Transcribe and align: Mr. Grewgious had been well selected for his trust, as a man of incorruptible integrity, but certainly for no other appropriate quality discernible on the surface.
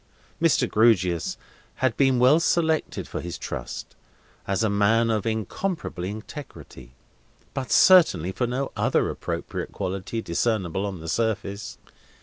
Mr. 0.41 0.67
Grewgious 0.67 1.37
had 1.75 1.95
been 1.95 2.17
well 2.17 2.39
selected 2.39 3.07
for 3.07 3.21
his 3.21 3.37
trust, 3.37 3.95
as 4.47 4.63
a 4.63 4.67
man 4.67 5.11
of 5.11 5.27
incorruptible 5.27 6.03
integrity, 6.03 6.95
but 7.53 7.69
certainly 7.71 8.31
for 8.31 8.47
no 8.47 8.71
other 8.75 9.11
appropriate 9.11 9.71
quality 9.71 10.19
discernible 10.19 10.87
on 10.87 11.01
the 11.01 11.07
surface. 11.07 11.77